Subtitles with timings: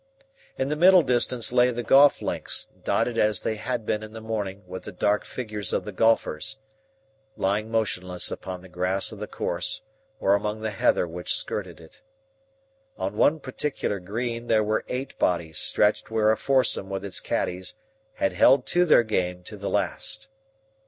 [0.57, 4.19] In the middle distance lay the golf links, dotted as they had been in the
[4.19, 6.57] morning with the dark figures of the golfers,
[7.37, 9.83] lying motionless upon the grass of the course
[10.19, 12.01] or among the heather which skirted it.
[12.97, 17.75] On one particular green there were eight bodies stretched where a foursome with its caddies
[18.15, 20.29] had held to their game to the last.